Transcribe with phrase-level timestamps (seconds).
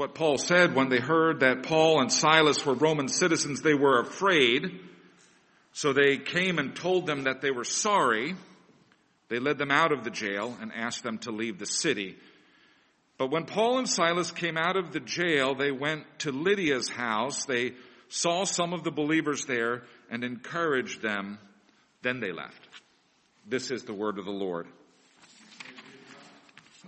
[0.00, 4.00] what Paul said when they heard that Paul and Silas were Roman citizens, they were
[4.00, 4.80] afraid.
[5.74, 8.34] So they came and told them that they were sorry.
[9.28, 12.16] They led them out of the jail and asked them to leave the city.
[13.18, 17.44] But when Paul and Silas came out of the jail, they went to Lydia's house.
[17.44, 17.74] They
[18.08, 21.38] saw some of the believers there and encouraged them.
[22.00, 22.66] Then they left.
[23.46, 24.66] This is the word of the Lord.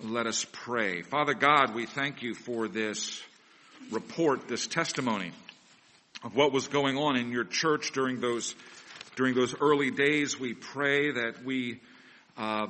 [0.01, 1.03] Let us pray.
[1.03, 3.23] Father God, we thank you for this
[3.91, 5.33] report, this testimony
[6.25, 8.55] of what was going on in your church during those,
[9.17, 10.41] during those early days.
[10.41, 11.81] We pray that we
[12.39, 12.69] uh,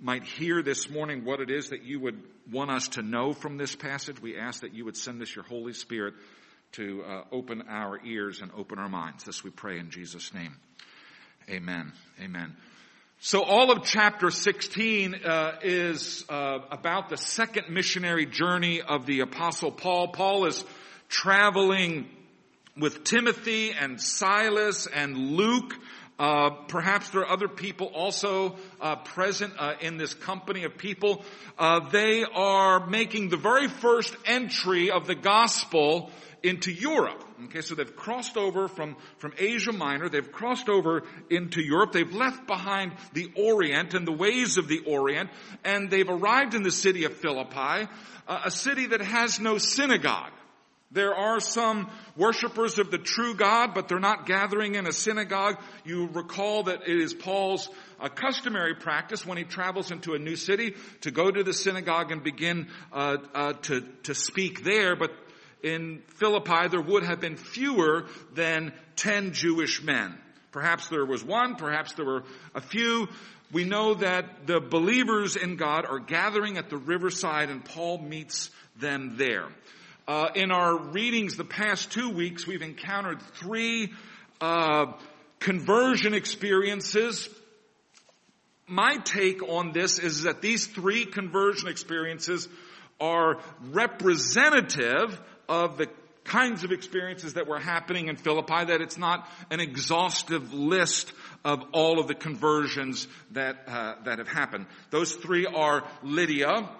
[0.00, 3.58] might hear this morning what it is that you would want us to know from
[3.58, 4.20] this passage.
[4.22, 6.14] We ask that you would send us your Holy Spirit
[6.72, 9.24] to uh, open our ears and open our minds.
[9.24, 10.56] This we pray in Jesus' name.
[11.50, 11.92] Amen.
[12.22, 12.56] Amen.
[13.20, 19.20] So all of chapter 16 uh, is uh, about the second missionary journey of the
[19.20, 20.08] apostle Paul.
[20.08, 20.62] Paul is
[21.08, 22.08] traveling
[22.76, 25.74] with Timothy and Silas and Luke.
[26.18, 31.24] Uh, perhaps there are other people also uh, present uh, in this company of people.
[31.58, 36.10] Uh, they are making the very first entry of the gospel
[36.42, 37.23] into Europe.
[37.46, 42.14] Okay, so they've crossed over from, from Asia Minor, they've crossed over into Europe, they've
[42.14, 45.30] left behind the Orient and the ways of the Orient,
[45.64, 47.88] and they've arrived in the city of Philippi,
[48.28, 50.30] uh, a city that has no synagogue.
[50.92, 55.56] There are some worshippers of the true God, but they're not gathering in a synagogue.
[55.84, 57.68] You recall that it is Paul's
[57.98, 62.12] uh, customary practice when he travels into a new city to go to the synagogue
[62.12, 64.94] and begin uh, uh, to to speak there.
[64.94, 65.10] But
[65.64, 70.16] in Philippi, there would have been fewer than 10 Jewish men.
[70.52, 72.22] Perhaps there was one, perhaps there were
[72.54, 73.08] a few.
[73.50, 78.50] We know that the believers in God are gathering at the riverside and Paul meets
[78.78, 79.48] them there.
[80.06, 83.92] Uh, in our readings the past two weeks, we've encountered three
[84.40, 84.92] uh,
[85.40, 87.28] conversion experiences.
[88.66, 92.48] My take on this is that these three conversion experiences
[93.00, 93.38] are
[93.70, 95.88] representative of the
[96.24, 101.12] kinds of experiences that were happening in Philippi, that it's not an exhaustive list
[101.44, 104.66] of all of the conversions that uh, that have happened.
[104.90, 106.70] Those three are Lydia,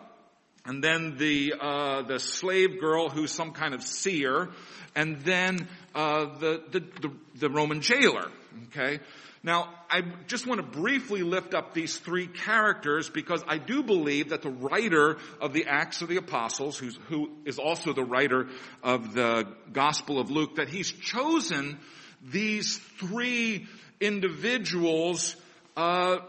[0.64, 4.48] and then the uh, the slave girl who's some kind of seer,
[4.96, 8.30] and then uh, the, the, the the Roman jailer.
[8.68, 9.00] Okay,
[9.44, 14.30] now, I just want to briefly lift up these three characters because I do believe
[14.30, 18.48] that the writer of the Acts of the Apostles, who is also the writer
[18.82, 21.78] of the Gospel of Luke, that he's chosen
[22.22, 23.66] these three
[24.00, 25.36] individuals
[25.76, 26.20] uh,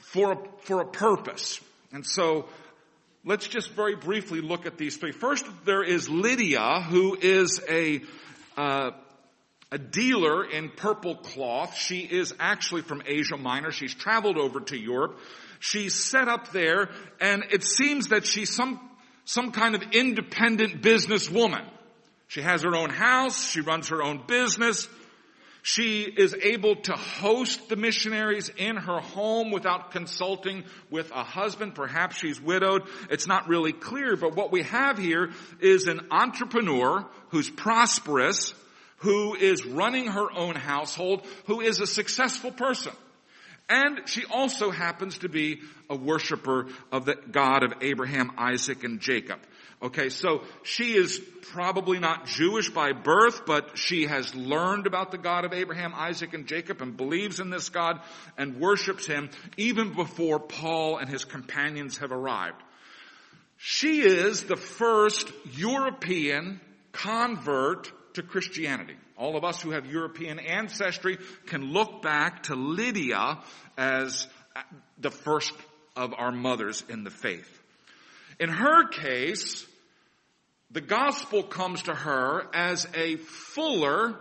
[0.00, 1.60] for a, for a purpose.
[1.92, 2.48] And so,
[3.24, 5.12] let's just very briefly look at these three.
[5.12, 8.00] First, there is Lydia, who is a
[8.56, 8.90] uh,
[9.74, 11.76] a dealer in purple cloth.
[11.76, 13.72] She is actually from Asia Minor.
[13.72, 15.18] She's traveled over to Europe.
[15.58, 16.90] She's set up there
[17.20, 18.78] and it seems that she's some,
[19.24, 21.68] some kind of independent businesswoman.
[22.28, 23.50] She has her own house.
[23.50, 24.86] She runs her own business.
[25.62, 31.74] She is able to host the missionaries in her home without consulting with a husband.
[31.74, 32.82] Perhaps she's widowed.
[33.10, 38.54] It's not really clear, but what we have here is an entrepreneur who's prosperous,
[39.04, 42.92] who is running her own household, who is a successful person.
[43.68, 45.60] And she also happens to be
[45.90, 49.40] a worshiper of the God of Abraham, Isaac, and Jacob.
[49.82, 51.20] Okay, so she is
[51.52, 56.32] probably not Jewish by birth, but she has learned about the God of Abraham, Isaac,
[56.32, 58.00] and Jacob and believes in this God
[58.38, 59.28] and worships him
[59.58, 62.62] even before Paul and his companions have arrived.
[63.58, 66.60] She is the first European
[66.92, 68.96] convert to Christianity.
[69.16, 73.38] All of us who have European ancestry can look back to Lydia
[73.76, 74.26] as
[74.98, 75.52] the first
[75.96, 77.48] of our mothers in the faith.
[78.40, 79.66] In her case,
[80.70, 84.16] the gospel comes to her as a fuller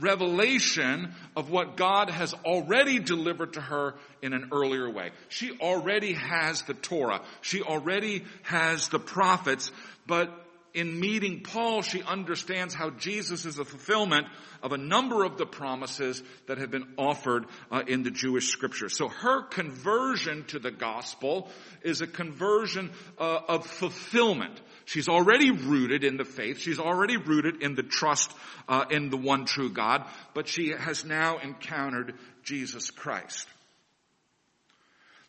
[0.00, 5.10] revelation of what God has already delivered to her in an earlier way.
[5.28, 7.22] She already has the Torah.
[7.40, 9.70] She already has the prophets,
[10.06, 10.30] but
[10.78, 14.26] in meeting Paul, she understands how Jesus is a fulfillment
[14.62, 18.88] of a number of the promises that have been offered uh, in the Jewish scripture.
[18.88, 21.50] So her conversion to the gospel
[21.82, 24.60] is a conversion uh, of fulfillment.
[24.84, 26.60] She's already rooted in the faith.
[26.60, 28.30] She's already rooted in the trust
[28.68, 32.14] uh, in the one true God, but she has now encountered
[32.44, 33.48] Jesus Christ.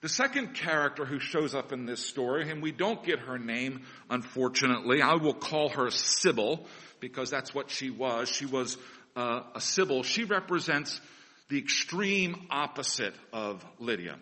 [0.02, 3.82] The second character who shows up in this story, and we don't get her name,
[4.10, 6.66] unfortunately, I will call her Sybil
[7.02, 8.30] because that's what she was.
[8.30, 8.78] She was
[9.18, 10.04] uh, a Sybil.
[10.04, 11.02] She represents
[11.50, 14.16] the extreme opposite of Lydia.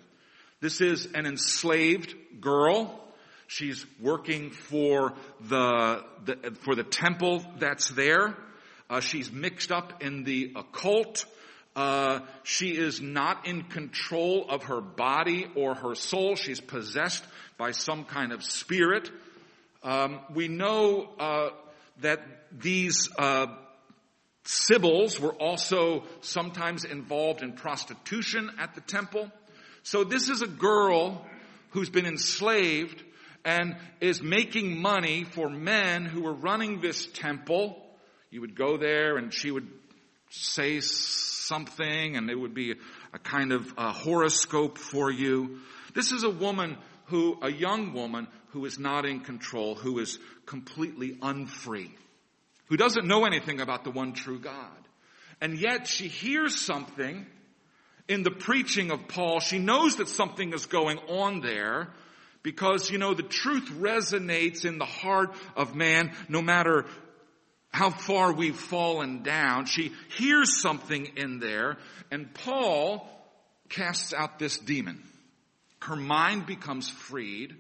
[0.62, 3.00] This is an enslaved girl.
[3.46, 8.36] She's working for the, the for the temple that's there.
[8.90, 11.26] Uh, she's mixed up in the occult.
[11.78, 16.36] Uh, she is not in control of her body or her soul.
[16.36, 17.24] She's possessed
[17.56, 19.12] by some kind of spirit.
[19.84, 21.50] Um, we know uh,
[22.02, 22.20] that
[22.52, 23.46] these uh,
[24.44, 29.30] Sibyls were also sometimes involved in prostitution at the temple.
[29.84, 31.24] So this is a girl
[31.72, 33.04] who's been enslaved
[33.46, 37.86] and is making money for men who were running this temple.
[38.32, 39.68] You would go there and she would
[40.30, 42.76] say something and it would be
[43.14, 45.60] a kind of a horoscope for you.
[45.94, 50.20] This is a woman who, a young woman who is not in control, who is
[50.46, 51.92] completely unfree,
[52.66, 54.56] who doesn't know anything about the one true God.
[55.40, 57.26] And yet she hears something
[58.08, 61.90] in the preaching of Paul, she knows that something is going on there
[62.42, 66.86] because, you know, the truth resonates in the heart of man no matter
[67.72, 69.66] how far we've fallen down.
[69.66, 71.78] She hears something in there
[72.12, 73.08] and Paul
[73.70, 75.04] casts out this demon.
[75.82, 77.56] Her mind becomes freed,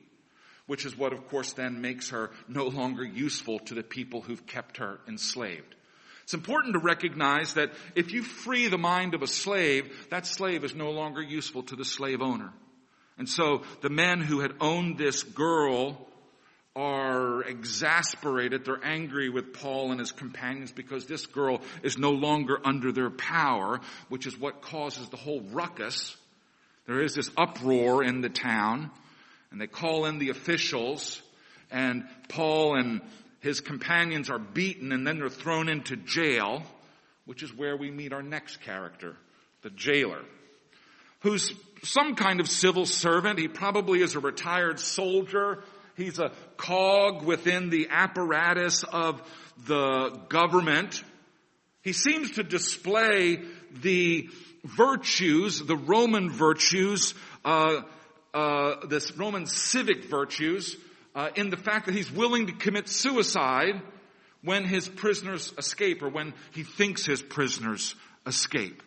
[0.66, 4.46] which is what of course then makes her no longer useful to the people who've
[4.48, 5.76] kept her enslaved.
[6.24, 10.66] It's important to recognize that if you free the mind of a slave, that slave
[10.66, 12.52] is no longer useful to the slave owner.
[13.18, 16.07] And so the men who had owned this girl
[16.78, 18.64] are exasperated.
[18.64, 23.10] They're angry with Paul and his companions because this girl is no longer under their
[23.10, 26.16] power, which is what causes the whole ruckus.
[26.86, 28.92] There is this uproar in the town
[29.50, 31.20] and they call in the officials
[31.72, 33.02] and Paul and
[33.40, 36.62] his companions are beaten and then they're thrown into jail,
[37.26, 39.16] which is where we meet our next character,
[39.64, 40.22] the jailer,
[41.22, 41.52] who's
[41.82, 43.40] some kind of civil servant.
[43.40, 45.64] He probably is a retired soldier.
[45.98, 49.20] He's a cog within the apparatus of
[49.66, 51.04] the government.
[51.82, 53.42] He seems to display
[53.82, 54.30] the
[54.64, 57.82] virtues, the Roman virtues, uh,
[58.32, 60.78] uh, this Roman civic virtues
[61.16, 63.82] uh, in the fact that he's willing to commit suicide
[64.44, 67.96] when his prisoners escape or when he thinks his prisoners
[68.28, 68.84] escape.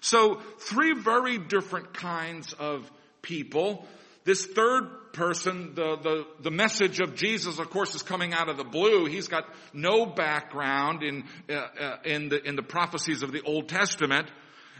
[0.00, 2.88] So three very different kinds of
[3.22, 3.84] people.
[4.22, 8.56] This third person, the, the, the message of Jesus, of course, is coming out of
[8.56, 9.06] the blue.
[9.06, 13.68] He's got no background in, uh, uh, in the, in the prophecies of the Old
[13.68, 14.30] Testament.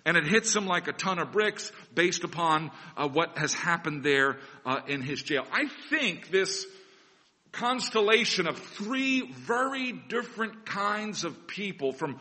[0.04, 4.04] And it hits him like a ton of bricks based upon uh, what has happened
[4.04, 5.44] there uh, in his jail.
[5.50, 6.64] I think this
[7.50, 12.20] constellation of three very different kinds of people from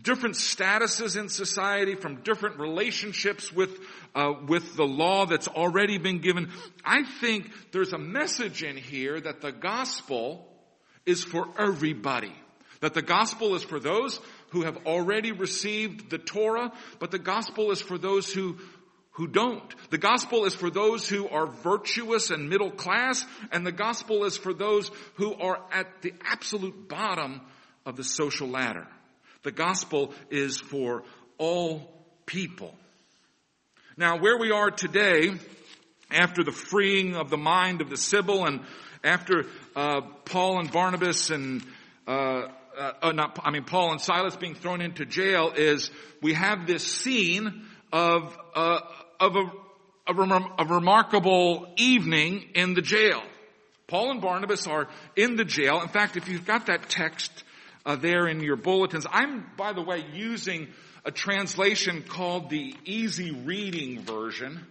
[0.00, 3.70] different statuses in society, from different relationships with
[4.14, 6.50] uh, with the law that's already been given.
[6.84, 10.46] I think there's a message in here that the gospel
[11.06, 12.32] is for everybody.
[12.80, 17.70] That the gospel is for those who have already received the Torah, but the gospel
[17.70, 18.58] is for those who
[19.12, 19.74] who don't.
[19.90, 24.38] The gospel is for those who are virtuous and middle class, and the gospel is
[24.38, 27.42] for those who are at the absolute bottom
[27.84, 28.86] of the social ladder.
[29.42, 31.02] The gospel is for
[31.38, 31.90] all
[32.26, 32.74] people.
[33.96, 35.32] Now, where we are today,
[36.10, 38.60] after the freeing of the mind of the Sybil and
[39.02, 41.64] after uh, Paul and Barnabas and
[42.06, 42.42] uh,
[42.78, 45.90] uh, uh, not, I mean, Paul and Silas being thrown into jail is
[46.22, 48.80] we have this scene of, uh,
[49.20, 49.44] of a,
[50.06, 53.22] a, rem- a remarkable evening in the jail.
[53.88, 55.82] Paul and Barnabas are in the jail.
[55.82, 57.30] In fact, if you've got that text
[57.84, 60.68] uh, there in your bulletins, I'm, by the way, using
[61.04, 64.66] a translation called the Easy Reading Version.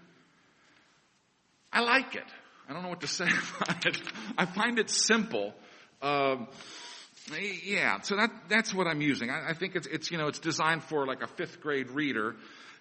[1.74, 2.24] I like it.
[2.70, 3.28] I don't know what to say
[3.62, 4.02] about it.
[4.38, 5.54] I find it simple.
[6.02, 6.48] Um,
[7.64, 9.30] yeah, so that that's what I'm using.
[9.30, 12.36] I, I, think it's it's you know it's designed for like a fifth grade reader,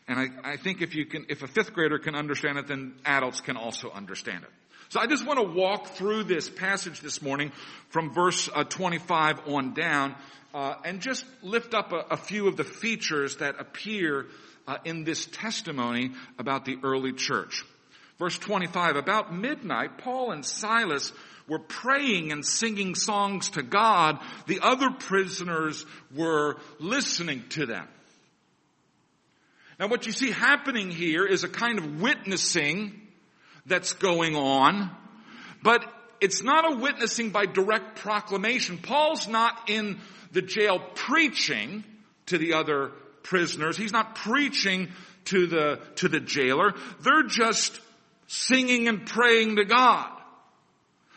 [0.08, 2.94] and I, I think if you can if a fifth grader can understand it, then
[3.04, 4.50] adults can also understand it.
[4.90, 7.52] So I just want to walk through this passage this morning
[7.90, 10.16] from verse uh, 25 on down,
[10.52, 14.26] uh, and just lift up a, a, few of the features that appear
[14.66, 17.64] uh, in this testimony about the early church.
[18.18, 21.12] Verse 25, about midnight, Paul and Silas
[21.46, 24.18] were praying and singing songs to God,
[24.48, 27.86] the other prisoners were listening to them.
[29.78, 32.99] Now what you see happening here is a kind of witnessing
[33.70, 34.90] that's going on,
[35.62, 35.82] but
[36.20, 38.76] it's not a witnessing by direct proclamation.
[38.76, 39.98] Paul's not in
[40.32, 41.84] the jail preaching
[42.26, 43.76] to the other prisoners.
[43.76, 44.88] He's not preaching
[45.26, 46.74] to the, to the jailer.
[47.00, 47.80] They're just
[48.26, 50.10] singing and praying to God.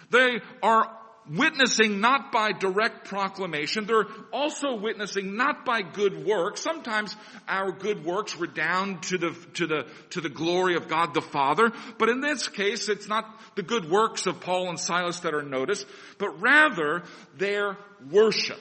[0.10, 0.90] They are
[1.30, 3.86] witnessing not by direct proclamation.
[3.86, 6.62] They're also witnessing not by good works.
[6.62, 7.16] Sometimes
[7.48, 11.72] our good works redound to the, to the, to the glory of God the Father.
[11.98, 13.26] But in this case, it's not
[13.56, 15.86] the good works of Paul and Silas that are noticed,
[16.18, 17.04] but rather
[17.38, 17.78] their
[18.12, 18.60] worship.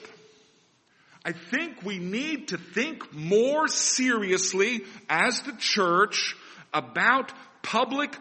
[1.25, 6.35] I think we need to think more seriously as the church
[6.75, 8.17] about public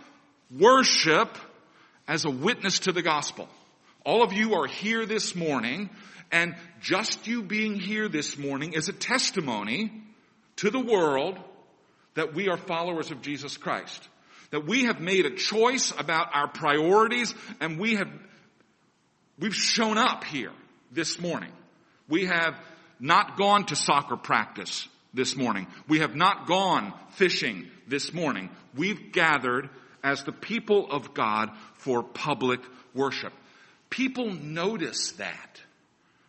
[0.55, 1.35] worship
[2.07, 3.47] as a witness to the gospel.
[4.03, 5.91] All of you are here this morning,
[6.31, 9.91] and just you being here this morning is a testimony
[10.57, 11.37] to the world
[12.15, 14.01] that we are followers of Jesus Christ.
[14.49, 18.09] That we have made a choice about our priorities, and we have,
[19.37, 20.51] we've shown up here
[20.91, 21.51] this morning.
[22.09, 22.59] We have
[22.99, 25.67] not gone to soccer practice this morning.
[25.87, 28.49] We have not gone fishing this morning.
[28.75, 29.69] We've gathered
[30.03, 32.61] as the people of God for public
[32.95, 33.33] worship.
[33.91, 35.61] People notice that.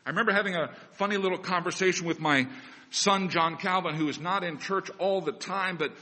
[0.05, 2.49] I remember having a funny little conversation with my
[2.91, 5.93] son, John Calvin, who is not in church all the time, but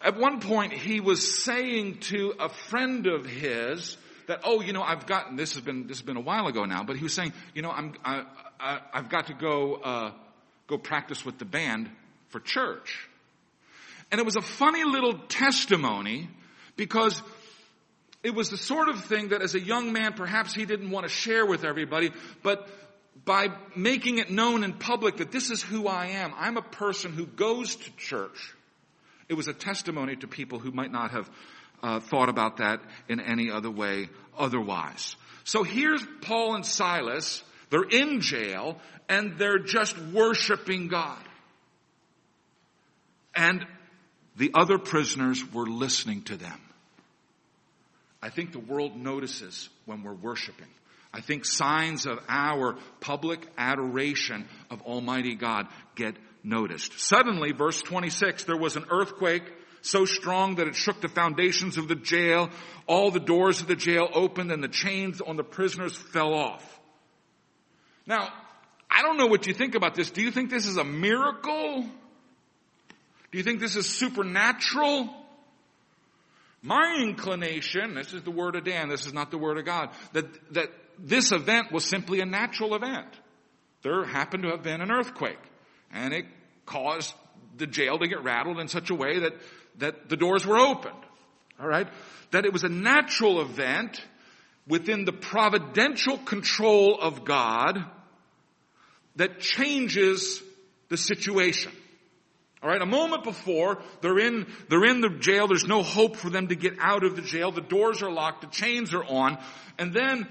[0.00, 3.96] at one point he was saying to a friend of his
[4.26, 6.64] that, oh, you know, I've gotten, this has been, this has been a while ago
[6.64, 8.24] now, but he was saying, you know, I'm, I,
[8.60, 10.12] I, have got to go, uh,
[10.66, 11.88] go practice with the band
[12.30, 13.08] for church.
[14.10, 16.28] And it was a funny little testimony
[16.76, 17.22] because
[18.22, 21.04] it was the sort of thing that as a young man, perhaps he didn't want
[21.04, 22.12] to share with everybody,
[22.42, 22.68] but
[23.24, 27.12] by making it known in public that this is who I am, I'm a person
[27.12, 28.54] who goes to church.
[29.28, 31.30] It was a testimony to people who might not have
[31.82, 35.16] uh, thought about that in any other way otherwise.
[35.44, 37.42] So here's Paul and Silas.
[37.70, 41.22] They're in jail and they're just worshiping God.
[43.34, 43.66] And
[44.36, 46.60] the other prisoners were listening to them.
[48.22, 50.68] I think the world notices when we're worshiping.
[51.12, 56.98] I think signs of our public adoration of Almighty God get noticed.
[56.98, 59.42] Suddenly, verse 26, there was an earthquake
[59.82, 62.48] so strong that it shook the foundations of the jail.
[62.86, 66.80] All the doors of the jail opened and the chains on the prisoners fell off.
[68.06, 68.32] Now,
[68.90, 70.10] I don't know what you think about this.
[70.10, 71.82] Do you think this is a miracle?
[71.82, 75.10] Do you think this is supernatural?
[76.62, 79.90] My inclination, this is the word of Dan, this is not the word of God,
[80.12, 83.08] that, that this event was simply a natural event.
[83.82, 85.40] There happened to have been an earthquake,
[85.92, 86.26] and it
[86.64, 87.12] caused
[87.56, 89.32] the jail to get rattled in such a way that,
[89.78, 90.94] that the doors were opened.
[91.60, 91.88] Alright?
[92.30, 94.00] That it was a natural event
[94.68, 97.84] within the providential control of God
[99.16, 100.40] that changes
[100.88, 101.72] the situation.
[102.62, 105.48] All right, a moment before, they're in, they're in the jail.
[105.48, 107.50] There's no hope for them to get out of the jail.
[107.50, 108.42] The doors are locked.
[108.42, 109.38] The chains are on.
[109.78, 110.28] And then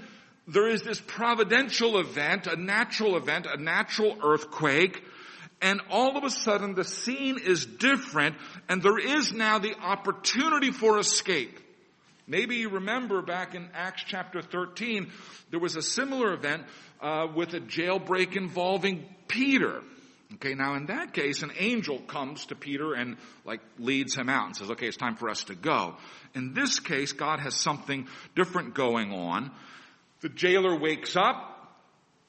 [0.48, 5.02] there is this providential event, a natural event, a natural earthquake.
[5.60, 8.36] And all of a sudden the scene is different
[8.68, 11.58] and there is now the opportunity for escape.
[12.26, 15.10] Maybe you remember back in Acts chapter 13,
[15.50, 16.64] there was a similar event
[17.00, 19.82] uh, with a jailbreak involving Peter.
[20.34, 24.46] Okay, now in that case, an angel comes to Peter and like leads him out
[24.46, 25.96] and says, okay, it's time for us to go.
[26.34, 29.50] In this case, God has something different going on.
[30.20, 31.48] The jailer wakes up.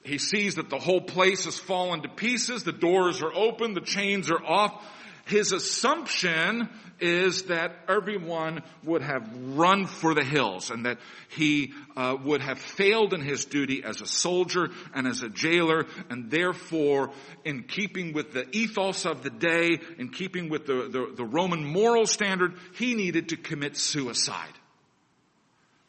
[0.02, 2.64] He sees that the whole place has fallen to pieces.
[2.64, 3.72] The doors are open.
[3.72, 4.84] The chains are off.
[5.26, 6.68] His assumption
[7.00, 12.58] is that everyone would have run for the hills and that he uh, would have
[12.58, 17.10] failed in his duty as a soldier and as a jailer and therefore
[17.44, 21.64] in keeping with the ethos of the day, in keeping with the, the, the Roman
[21.64, 24.52] moral standard, he needed to commit suicide.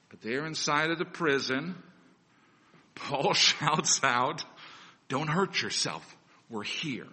[0.09, 1.75] But there inside of the prison,
[2.95, 4.43] Paul shouts out,
[5.09, 6.15] don't hurt yourself.
[6.49, 7.07] We're here.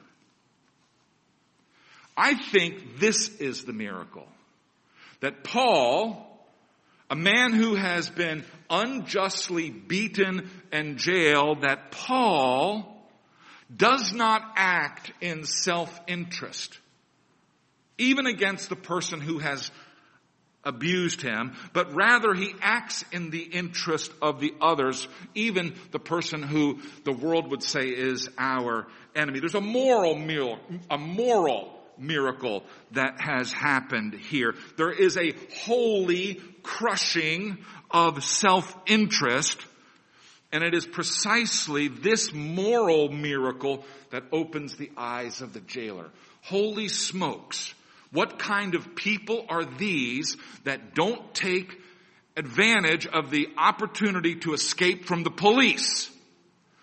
[2.17, 4.27] I think this is the miracle.
[5.21, 6.27] That Paul,
[7.09, 12.89] a man who has been unjustly beaten and jailed, that Paul
[13.75, 16.79] does not act in self-interest,
[17.99, 19.71] even against the person who has
[20.65, 26.43] abused him, but rather he acts in the interest of the others, even the person
[26.43, 29.41] who the world would say is our enemy.
[29.41, 30.17] There's a moral,
[30.91, 34.55] a moral miracle that has happened here.
[34.77, 35.35] There is a
[35.65, 37.59] holy crushing
[37.91, 39.65] of self-interest
[40.53, 46.11] and it is precisely this moral miracle that opens the eyes of the jailer.
[46.43, 47.75] Holy smokes.
[48.11, 51.81] What kind of people are these that don't take
[52.37, 56.11] advantage of the opportunity to escape from the police?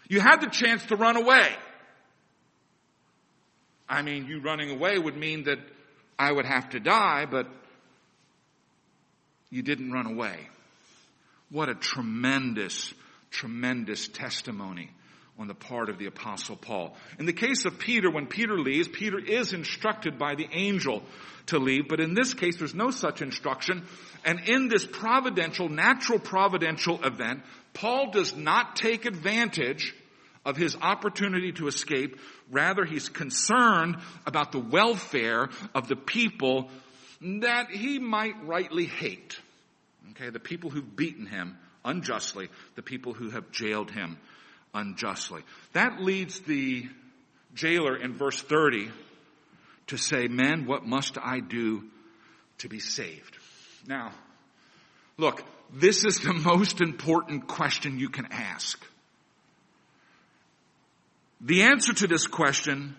[0.07, 1.55] You had the chance to run away.
[3.89, 5.57] I mean, you running away would mean that
[6.17, 7.47] I would have to die, but
[9.49, 10.47] you didn't run away.
[11.49, 12.93] What a tremendous,
[13.31, 14.91] tremendous testimony
[15.39, 16.95] on the part of the apostle Paul.
[17.17, 21.01] In the case of Peter, when Peter leaves, Peter is instructed by the angel
[21.47, 23.87] to leave, but in this case there's no such instruction.
[24.23, 27.41] And in this providential, natural providential event,
[27.73, 29.95] Paul does not take advantage
[30.45, 32.17] of his opportunity to escape.
[32.49, 36.69] Rather, he's concerned about the welfare of the people
[37.21, 39.37] that he might rightly hate.
[40.11, 44.17] Okay, the people who've beaten him unjustly, the people who have jailed him
[44.73, 45.41] unjustly.
[45.73, 46.87] That leads the
[47.53, 48.89] jailer in verse 30
[49.87, 51.83] to say, men, what must I do
[52.59, 53.37] to be saved?
[53.87, 54.11] Now,
[55.17, 55.43] look,
[55.73, 58.83] this is the most important question you can ask.
[61.41, 62.95] The answer to this question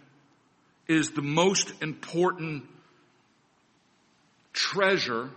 [0.89, 2.65] is the most important
[4.53, 5.31] treasure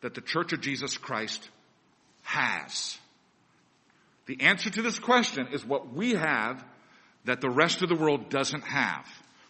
[0.00, 1.48] that the Church of Jesus Christ
[2.22, 2.96] has.
[4.26, 6.64] The answer to this question is what we have
[7.24, 9.06] that the rest of the world doesn't have.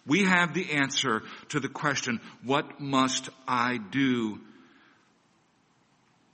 [0.06, 4.40] We have the answer to the question, what must I do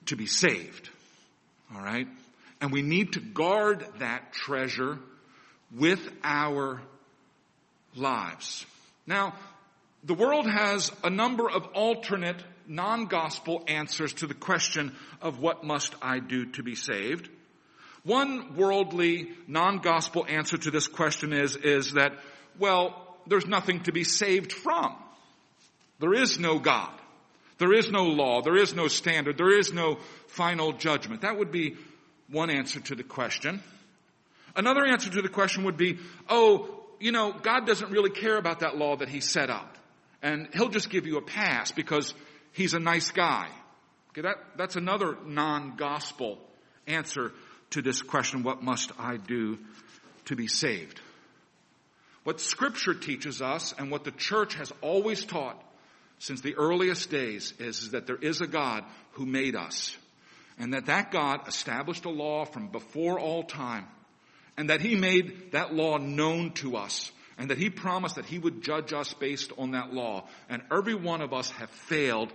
[0.07, 0.91] to be saved?
[1.75, 2.07] Alright?
[2.61, 4.99] And we need to guard that treasure
[5.77, 6.83] with our
[7.97, 8.67] lives.
[9.07, 9.35] Now,
[10.05, 15.95] the world has a number of alternate non-gospel answers to the question of what must
[16.03, 17.29] I do to be saved.
[18.05, 22.13] One worldly non-gospel answer to this question is, is that,
[22.59, 24.97] well, there's nothing to be saved from.
[26.01, 26.91] There is no God.
[27.59, 28.43] There is no law.
[28.43, 29.39] There is no standard.
[29.39, 31.21] There is no final judgment.
[31.21, 31.77] That would be
[32.29, 33.63] one answer to the question.
[34.55, 36.69] Another answer to the question would be, oh,
[37.01, 39.77] you know, God doesn't really care about that law that He set up.
[40.23, 42.15] And He'll just give you a pass because
[42.53, 43.49] He's a nice guy.
[44.11, 46.39] Okay, that, that's another non-gospel
[46.87, 47.33] answer
[47.71, 49.59] to this question, what must I do
[50.27, 51.01] to be saved?
[52.25, 55.61] What scripture teaches us and what the church has always taught
[56.19, 59.97] since the earliest days is, is that there is a God who made us
[60.59, 63.87] and that that God established a law from before all time
[64.57, 68.39] and that he made that law known to us and that he promised that he
[68.39, 70.27] would judge us based on that law.
[70.49, 72.33] And every one of us have failed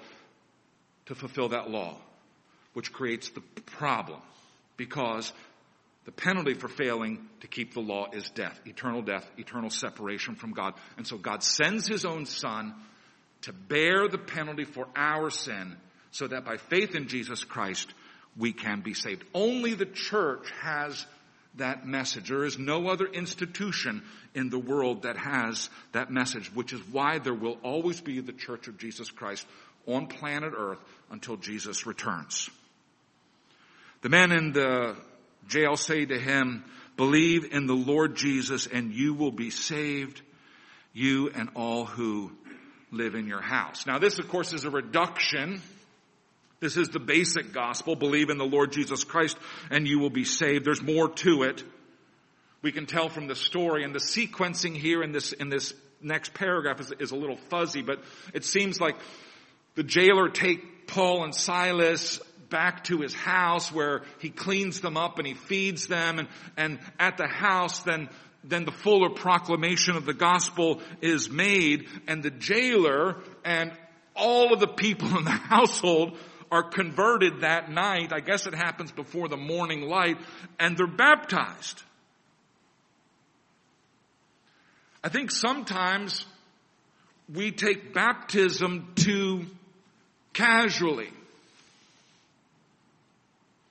[1.05, 1.97] to fulfill that law,
[2.73, 4.19] which creates the problem
[4.75, 5.31] because
[6.05, 10.53] the penalty for failing to keep the law is death, eternal death, eternal separation from
[10.53, 10.73] God.
[10.97, 12.73] And so God sends his own son
[13.41, 15.75] to bear the penalty for our sin
[16.11, 17.93] so that by faith in Jesus Christ
[18.37, 19.23] we can be saved.
[19.33, 21.05] Only the church has
[21.57, 22.29] that message.
[22.29, 27.19] There is no other institution in the world that has that message, which is why
[27.19, 29.45] there will always be the Church of Jesus Christ
[29.85, 30.79] on planet Earth
[31.11, 32.49] until Jesus returns.
[34.01, 34.95] The men in the
[35.47, 36.63] jail say to him,
[36.97, 40.21] believe in the Lord Jesus and you will be saved,
[40.93, 42.31] you and all who
[42.91, 43.85] live in your house.
[43.85, 45.61] Now this of course is a reduction
[46.59, 47.95] this is the basic gospel.
[47.95, 49.37] Believe in the Lord Jesus Christ
[49.69, 50.65] and you will be saved.
[50.65, 51.63] There's more to it.
[52.61, 56.33] We can tell from the story and the sequencing here in this, in this next
[56.33, 58.01] paragraph is, is a little fuzzy, but
[58.33, 58.95] it seems like
[59.75, 65.19] the jailer take Paul and Silas back to his house where he cleans them up
[65.19, 68.09] and he feeds them and, and at the house then
[68.43, 73.73] then the fuller proclamation of the gospel is made and the jailer and
[74.15, 76.17] all of the people in the household
[76.51, 78.13] are converted that night.
[78.13, 80.17] I guess it happens before the morning light
[80.59, 81.81] and they're baptized.
[85.03, 86.25] I think sometimes
[87.33, 89.45] we take baptism too
[90.33, 91.09] casually.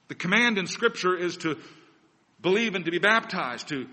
[0.08, 1.58] The command in scripture is to
[2.40, 3.86] believe and to be baptized, to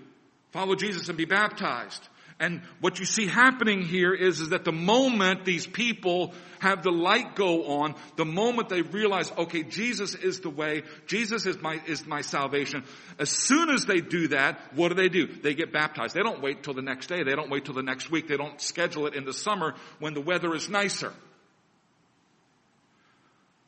[0.52, 2.06] follow Jesus and be baptized.
[2.40, 6.90] And what you see happening here is, is that the moment these people have the
[6.90, 11.80] light go on, the moment they realize, okay, Jesus is the way, Jesus is my,
[11.86, 12.84] is my salvation,
[13.20, 15.26] as soon as they do that, what do they do?
[15.26, 16.14] They get baptized.
[16.14, 17.22] They don't wait till the next day.
[17.22, 18.26] They don't wait till the next week.
[18.26, 21.12] They don't schedule it in the summer when the weather is nicer.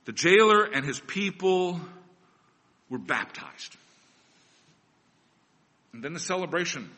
[0.06, 1.80] The jailer and his people
[2.90, 3.76] were baptized.
[5.92, 6.90] And then the celebration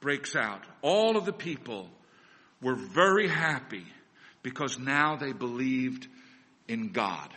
[0.00, 0.62] breaks out.
[0.82, 1.88] All of the people
[2.60, 3.86] were very happy
[4.42, 6.06] because now they believed
[6.68, 7.28] in God.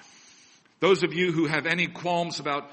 [0.80, 2.70] Those of you who have any qualms about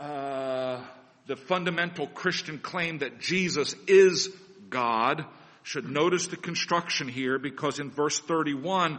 [0.00, 0.80] uh,
[1.26, 4.30] the fundamental Christian claim that Jesus is
[4.70, 5.24] God
[5.62, 8.98] should notice the construction here because in verse 31,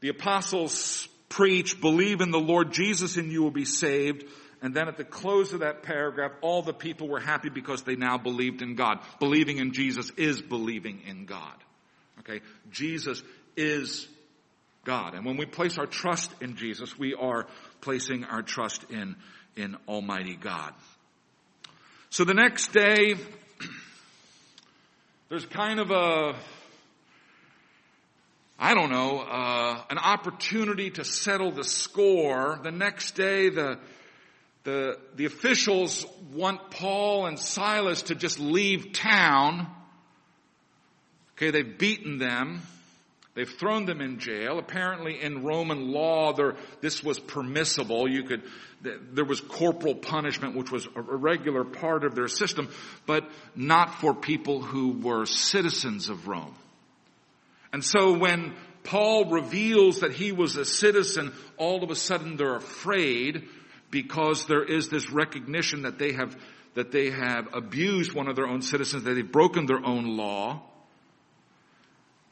[0.00, 4.24] the apostles preach, believe in the Lord Jesus and you will be saved.
[4.66, 7.94] And then at the close of that paragraph, all the people were happy because they
[7.94, 8.98] now believed in God.
[9.20, 11.54] Believing in Jesus is believing in God.
[12.18, 12.40] Okay?
[12.72, 13.22] Jesus
[13.56, 14.08] is
[14.84, 15.14] God.
[15.14, 17.46] And when we place our trust in Jesus, we are
[17.80, 19.14] placing our trust in,
[19.54, 20.74] in Almighty God.
[22.10, 23.14] So the next day,
[25.28, 26.34] there's kind of a,
[28.58, 32.58] I don't know, uh, an opportunity to settle the score.
[32.64, 33.78] The next day, the,
[34.66, 39.68] the, the officials want Paul and Silas to just leave town.
[41.36, 42.62] Okay, they've beaten them.
[43.34, 44.58] They've thrown them in jail.
[44.58, 48.10] Apparently in Roman law, there, this was permissible.
[48.10, 48.42] You could,
[48.82, 52.68] there was corporal punishment, which was a regular part of their system,
[53.06, 56.56] but not for people who were citizens of Rome.
[57.72, 62.56] And so when Paul reveals that he was a citizen, all of a sudden they're
[62.56, 63.46] afraid
[63.90, 66.36] because there is this recognition that they have,
[66.74, 70.62] that they have abused one of their own citizens, that they've broken their own law.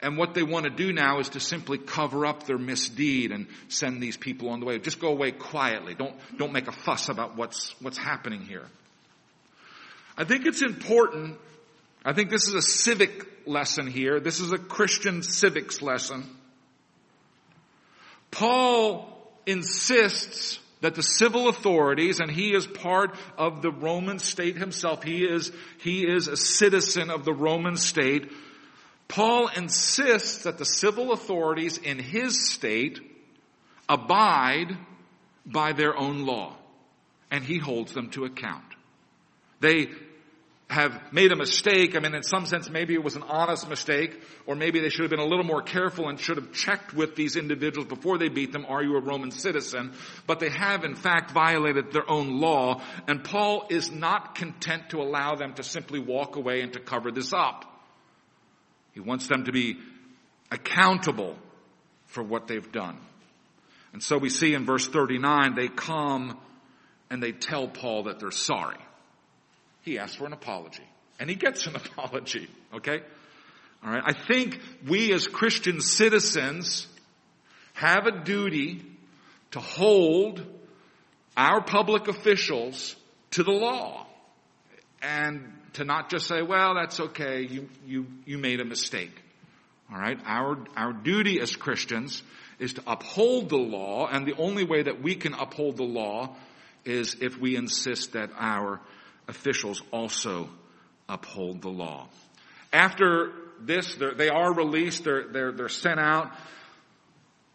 [0.01, 3.47] And what they want to do now is to simply cover up their misdeed and
[3.69, 4.79] send these people on the way.
[4.79, 5.95] Just go away quietly.
[5.95, 8.67] Don't, don't make a fuss about what's, what's happening here.
[10.17, 11.39] I think it's important.
[12.05, 14.21] I think this is a civic lesson here.
[14.21, 16.25] This is a Christian civics lesson.
[18.31, 19.09] Paul
[19.47, 25.25] insists that the civil authorities, and he is part of the Roman state himself, he
[25.25, 28.31] is, he is a citizen of the Roman state.
[29.09, 33.01] Paul insists that the civil authorities in his state
[33.89, 34.77] abide
[35.47, 36.55] by their own law,
[37.31, 38.67] and he holds them to account.
[39.61, 39.89] They
[40.71, 41.95] have made a mistake.
[41.95, 45.03] I mean, in some sense, maybe it was an honest mistake, or maybe they should
[45.03, 48.29] have been a little more careful and should have checked with these individuals before they
[48.29, 49.93] beat them, are you a Roman citizen?
[50.27, 55.03] But they have in fact violated their own law, and Paul is not content to
[55.03, 57.71] allow them to simply walk away and to cover this up.
[58.93, 59.79] He wants them to be
[60.51, 61.37] accountable
[62.07, 62.97] for what they've done.
[63.93, 66.39] And so we see in verse 39, they come
[67.11, 68.79] and they tell Paul that they're sorry
[69.85, 70.83] he asks for an apology.
[71.21, 73.01] And he gets an apology, okay?
[73.85, 76.87] Alright, I think we as Christian citizens
[77.75, 78.83] have a duty
[79.51, 80.43] to hold
[81.37, 82.97] our public officials
[83.33, 84.07] to the law.
[85.03, 89.13] And to not just say, well, that's okay, you, you, you made a mistake.
[89.93, 92.23] Alright, our, our duty as Christians
[92.59, 96.35] is to uphold the law, and the only way that we can uphold the law
[96.85, 98.81] is if we insist that our
[99.29, 100.49] officials also
[101.09, 102.09] uphold the law.
[102.73, 106.33] After this, they are released, they're, they're, they're sent out.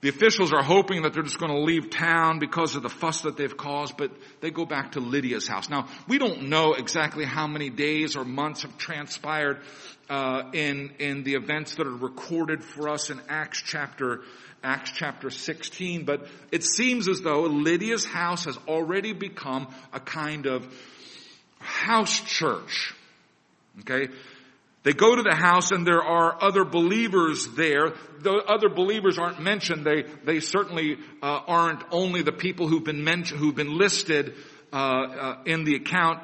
[0.01, 3.21] The officials are hoping that they're just going to leave town because of the fuss
[3.21, 5.69] that they've caused, but they go back to Lydia's house.
[5.69, 9.59] Now, we don't know exactly how many days or months have transpired
[10.09, 14.21] uh, in in the events that are recorded for us in Acts chapter
[14.63, 20.47] Acts chapter 16, but it seems as though Lydia's house has already become a kind
[20.47, 20.67] of
[21.59, 22.93] house church.
[23.81, 24.09] Okay?
[24.83, 27.93] They go to the house and there are other believers there.
[28.19, 29.85] The other believers aren't mentioned.
[29.85, 34.35] They, they certainly uh, aren't only the people who've been mentioned, who've been listed
[34.71, 36.23] uh, uh, in the account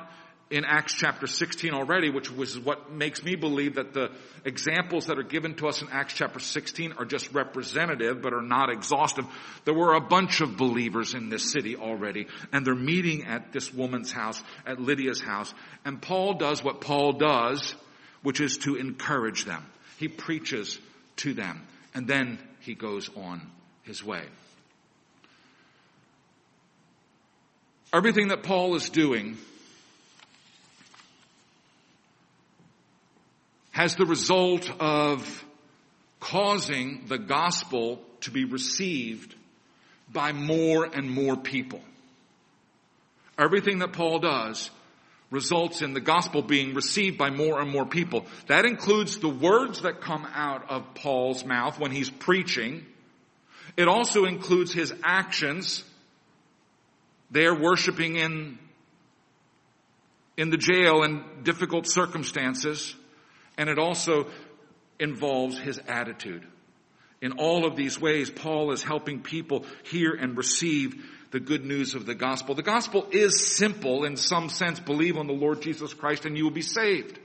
[0.56, 4.10] in Acts chapter 16 already, which was what makes me believe that the
[4.46, 8.42] examples that are given to us in Acts chapter 16 are just representative, but are
[8.42, 9.26] not exhaustive.
[9.66, 13.74] There were a bunch of believers in this city already, and they're meeting at this
[13.74, 17.76] woman's house, at Lydia's house, and Paul does what Paul does,
[18.24, 19.66] which is to encourage them.
[19.98, 20.80] He preaches
[21.18, 23.42] to them, and then he goes on
[23.84, 24.24] his way.
[27.92, 29.38] Everything that Paul is doing
[33.76, 35.46] has the result of
[36.22, 39.36] causing the gospel to be received
[40.14, 41.82] by more and more people.
[43.38, 44.72] Everything that Paul does
[45.30, 48.26] results in the gospel being received by more and more people.
[48.48, 52.86] That includes the words that come out of Paul's mouth when he's preaching.
[53.76, 55.84] It also includes his actions.
[57.30, 58.58] They're worshiping in,
[60.38, 62.96] in the jail in difficult circumstances.
[63.58, 64.28] And it also
[65.00, 66.46] involves his attitude.
[67.22, 71.96] In all of these ways, Paul is helping people hear and receive the good news
[71.96, 72.56] of the gospel.
[72.56, 74.80] The gospel is simple in some sense.
[74.80, 77.20] Believe on the Lord Jesus Christ and you will be saved.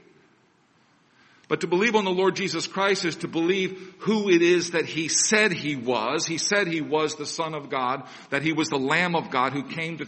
[1.47, 4.85] But to believe on the Lord Jesus Christ is to believe who it is that
[4.85, 6.25] He said He was.
[6.25, 9.51] He said He was the Son of God, that He was the Lamb of God
[9.51, 10.07] who came to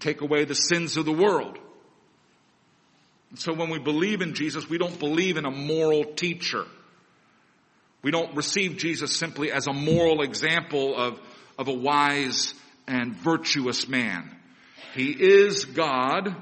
[0.00, 1.56] take away the sins of the world.
[3.34, 6.66] So when we believe in Jesus, we don't believe in a moral teacher.
[8.02, 11.20] We don't receive Jesus simply as a moral example of,
[11.58, 12.54] of a wise
[12.86, 14.36] and virtuous man.
[14.94, 16.34] He is God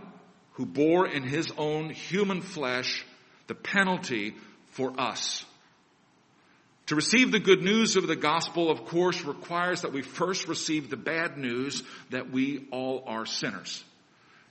[0.53, 3.05] who bore in his own human flesh
[3.47, 4.35] the penalty
[4.73, 5.45] for us.
[6.87, 10.91] To receive the good news of the gospel, of course, requires that we first receive
[10.91, 13.85] the bad news that we all are sinners.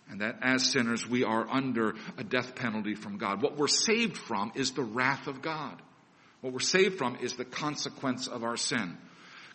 [0.09, 3.41] And that as sinners, we are under a death penalty from God.
[3.43, 5.79] What we're saved from is the wrath of God.
[6.41, 8.97] What we're saved from is the consequence of our sin.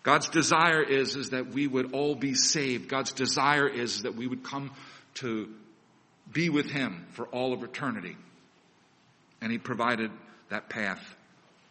[0.04, 2.88] God's desire is, is that we would all be saved.
[2.88, 4.70] God's desire is that we would come
[5.14, 5.48] to
[6.30, 8.16] be with Him for all of eternity.
[9.40, 10.10] And He provided
[10.50, 11.02] that path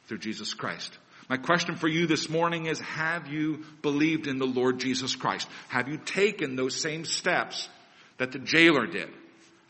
[0.07, 0.97] through Jesus Christ.
[1.29, 5.47] My question for you this morning is, have you believed in the Lord Jesus Christ?
[5.69, 7.69] Have you taken those same steps
[8.23, 9.09] that the jailer did?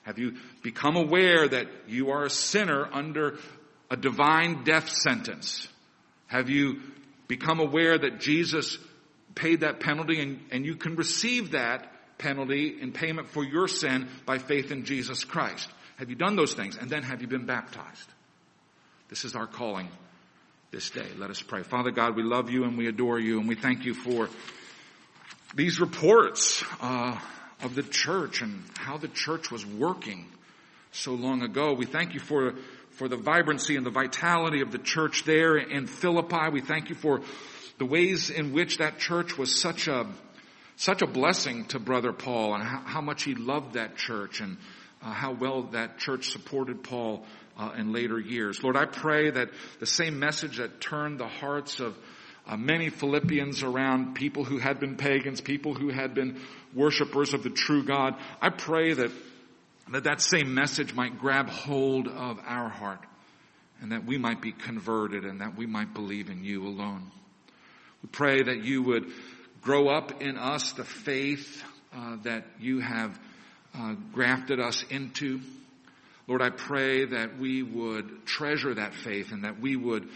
[0.04, 3.40] Have you become aware that you are a sinner under
[3.90, 5.68] a divine death sentence?
[6.28, 6.82] Have you
[7.28, 8.78] become aware that Jesus
[9.34, 11.90] paid that penalty and, and you can receive that
[12.20, 15.68] penalty in payment for your sin by faith in Jesus Christ?
[15.96, 16.78] Have you done those things?
[16.78, 18.10] And then have you been baptized?
[19.10, 19.90] This is our calling
[20.70, 21.08] this day.
[21.18, 21.64] Let us pray.
[21.64, 24.30] Father God, we love you and we adore you and we thank you for
[25.56, 27.18] these reports uh,
[27.64, 30.26] of the church and how the church was working
[30.92, 31.74] so long ago.
[31.74, 32.54] We thank you for
[32.94, 36.50] for the vibrancy and the vitality of the church there in Philippi.
[36.52, 37.22] We thank you for
[37.80, 40.08] the ways in which that church was such a,
[40.76, 44.58] such a blessing to Brother Paul and how, how much he loved that church and
[45.02, 47.26] uh, how well that church supported Paul
[47.58, 48.64] uh, in later years.
[48.64, 49.50] Lord, I pray that
[49.80, 51.98] the same message that turned the hearts of
[52.46, 56.40] uh, many Philippians around people who had been pagans, people who had been
[56.76, 59.12] worshipers of the true God, I pray that
[59.92, 63.00] that that same message might grab hold of our heart
[63.82, 67.12] and that we might be converted and that we might believe in you alone.
[68.02, 69.12] We pray that you would
[69.62, 73.20] grow up in us the faith uh, that you have
[73.78, 75.42] uh, grafted us into.
[76.28, 80.08] Lord, I pray that we would treasure that faith and that we would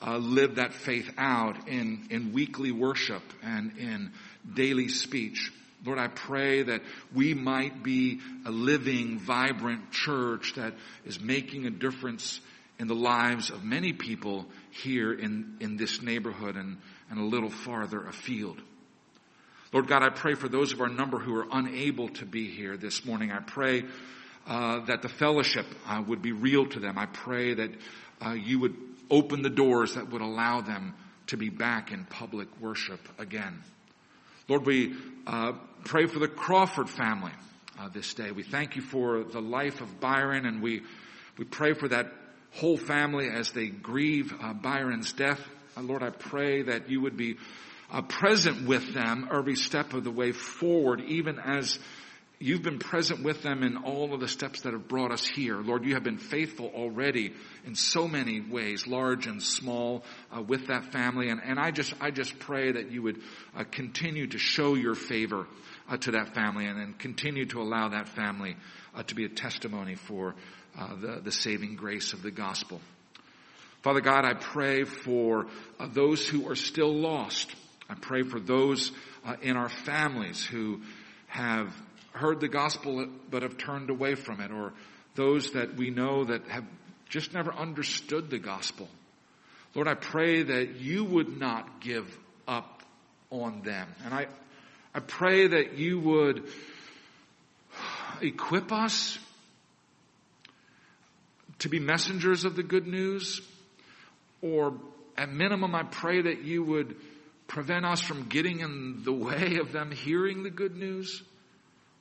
[0.00, 4.12] uh, live that faith out in, in weekly worship and in
[4.54, 5.50] daily speech.
[5.86, 6.82] Lord, I pray that
[7.14, 12.40] we might be a living, vibrant church that is making a difference
[12.78, 17.50] in the lives of many people here in, in this neighborhood and, and a little
[17.50, 18.60] farther afield.
[19.72, 22.76] Lord God, I pray for those of our number who are unable to be here
[22.76, 23.30] this morning.
[23.30, 23.84] I pray
[24.46, 26.98] uh, that the fellowship uh, would be real to them.
[26.98, 27.70] I pray that
[28.24, 28.76] uh, you would
[29.10, 30.94] open the doors that would allow them
[31.28, 33.62] to be back in public worship again.
[34.48, 34.94] Lord, we
[35.26, 35.54] uh,
[35.84, 37.32] pray for the Crawford family
[37.80, 38.30] uh, this day.
[38.30, 40.82] We thank you for the life of Byron, and we
[41.36, 42.12] we pray for that
[42.52, 45.40] whole family as they grieve uh, Byron's death.
[45.76, 47.38] Uh, Lord, I pray that you would be
[47.90, 51.80] uh, present with them every step of the way forward, even as
[52.38, 55.56] You've been present with them in all of the steps that have brought us here.
[55.56, 57.32] Lord, you have been faithful already
[57.64, 61.30] in so many ways, large and small, uh, with that family.
[61.30, 63.22] And, and I just, I just pray that you would
[63.56, 65.46] uh, continue to show your favor
[65.88, 68.56] uh, to that family and, and continue to allow that family
[68.94, 70.34] uh, to be a testimony for
[70.78, 72.82] uh, the, the saving grace of the gospel.
[73.80, 75.46] Father God, I pray for
[75.80, 77.50] uh, those who are still lost.
[77.88, 78.92] I pray for those
[79.40, 80.82] in our families who
[81.28, 81.72] have
[82.16, 84.72] heard the gospel but have turned away from it, or
[85.14, 86.64] those that we know that have
[87.08, 88.88] just never understood the gospel.
[89.74, 92.82] Lord, I pray that you would not give up
[93.30, 93.88] on them.
[94.04, 94.26] And I,
[94.94, 96.48] I pray that you would
[98.20, 99.18] equip us
[101.60, 103.40] to be messengers of the good news,
[104.42, 104.74] or
[105.16, 106.96] at minimum, I pray that you would
[107.46, 111.22] prevent us from getting in the way of them hearing the good news.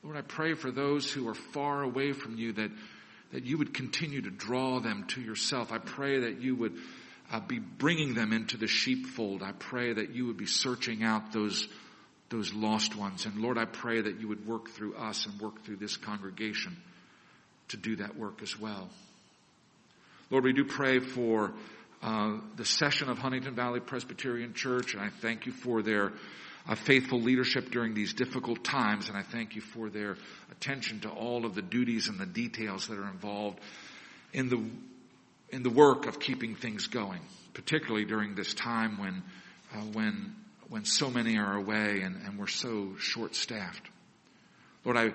[0.06, 2.70] Lord, I pray for those who are far away from you that,
[3.32, 5.72] that you would continue to draw them to yourself.
[5.72, 6.74] I pray that you would
[7.32, 9.41] uh, be bringing them into the sheepfold.
[9.41, 11.68] I pray that you would be searching out those,
[12.30, 13.26] those lost ones.
[13.26, 16.78] And Lord, I pray that you would work through us and work through this congregation
[17.70, 18.88] to do that work as well.
[20.30, 21.52] Lord, we do pray for
[22.04, 26.13] uh, the session of Huntington Valley Presbyterian Church, and I thank you for their
[26.67, 30.17] uh, faithful leadership during these difficult times, and I thank you for their
[30.51, 33.60] attention to all of the duties and the details that are involved
[34.34, 34.63] in the
[35.49, 37.21] in the work of keeping things going,
[37.54, 39.23] particularly during this time when
[39.73, 40.36] uh, when
[40.69, 43.88] when so many are away and, and we're so short staffed.
[44.84, 45.13] Lord, I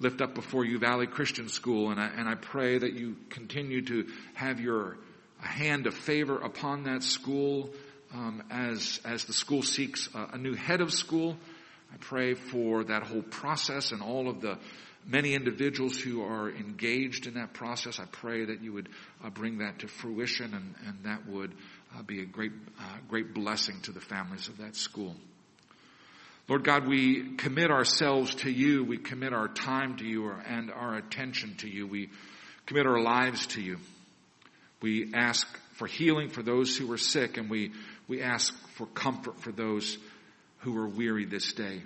[0.00, 3.82] lift up before you Valley Christian School, and I, and I pray that you continue
[3.82, 4.96] to have your
[5.40, 7.70] hand of favor upon that school
[8.12, 11.36] um, as as the school seeks a, a new head of school.
[11.92, 14.58] I pray for that whole process and all of the
[15.06, 17.98] many individuals who are engaged in that process.
[17.98, 18.90] I pray that you would
[19.24, 21.54] uh, bring that to fruition and, and that would
[21.96, 25.16] uh, be a great, uh, great blessing to the families of that school.
[26.46, 28.84] Lord God, we commit ourselves to you.
[28.84, 31.86] We commit our time to you and our attention to you.
[31.86, 32.10] We
[32.66, 33.78] commit our lives to you.
[34.80, 37.72] We ask for healing for those who are sick and we,
[38.08, 39.98] we ask for comfort for those
[40.58, 41.82] who are weary this day.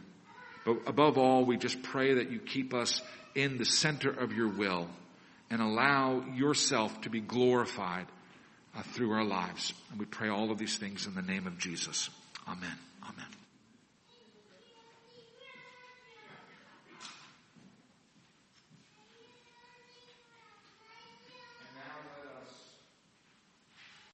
[0.65, 3.03] But above all, we just pray that you keep us
[3.35, 4.89] in the center of your will
[5.51, 8.07] and allow yourself to be glorified
[8.75, 9.75] uh, through our lives.
[9.91, 12.09] And we pray all of these things in the name of Jesus.
[12.47, 12.59] Amen.
[12.63, 12.79] Amen.